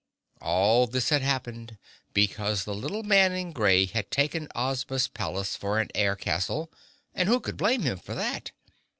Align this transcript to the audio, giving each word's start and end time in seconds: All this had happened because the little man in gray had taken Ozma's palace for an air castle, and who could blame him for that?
All 0.41 0.87
this 0.87 1.09
had 1.09 1.21
happened 1.21 1.77
because 2.11 2.63
the 2.65 2.73
little 2.73 3.03
man 3.03 3.33
in 3.33 3.51
gray 3.51 3.85
had 3.85 4.09
taken 4.09 4.47
Ozma's 4.55 5.07
palace 5.07 5.55
for 5.55 5.77
an 5.79 5.89
air 5.93 6.15
castle, 6.15 6.71
and 7.13 7.29
who 7.29 7.39
could 7.39 7.55
blame 7.55 7.83
him 7.83 7.99
for 7.99 8.15
that? 8.15 8.49